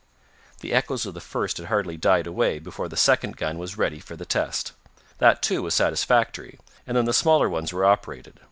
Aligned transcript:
The 0.61 0.73
echoes 0.73 1.05
of 1.05 1.13
the 1.13 1.19
first 1.21 1.57
had 1.57 1.67
hardly 1.67 1.95
died 1.95 2.25
away 2.25 2.57
before 2.57 2.89
the 2.89 2.97
second 2.97 3.37
gun 3.37 3.59
was 3.59 3.77
ready 3.77 3.99
for 3.99 4.15
the 4.15 4.25
test. 4.25 4.71
That, 5.19 5.43
too, 5.43 5.61
was 5.61 5.75
satisfactory, 5.75 6.57
and 6.87 6.97
then 6.97 7.05
the 7.05 7.13
smaller 7.13 7.47
ones 7.47 7.71
were 7.71 7.85
operated. 7.85 8.39